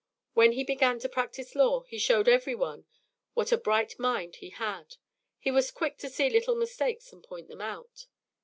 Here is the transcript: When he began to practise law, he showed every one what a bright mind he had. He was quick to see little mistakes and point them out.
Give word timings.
When 0.33 0.53
he 0.53 0.63
began 0.63 0.97
to 1.01 1.07
practise 1.09 1.53
law, 1.53 1.81
he 1.81 1.99
showed 1.99 2.27
every 2.27 2.55
one 2.55 2.85
what 3.35 3.51
a 3.51 3.55
bright 3.59 3.99
mind 3.99 4.37
he 4.37 4.49
had. 4.49 4.95
He 5.37 5.51
was 5.51 5.69
quick 5.69 5.99
to 5.99 6.09
see 6.09 6.27
little 6.27 6.55
mistakes 6.55 7.13
and 7.13 7.21
point 7.23 7.49
them 7.49 7.61
out. 7.61 8.07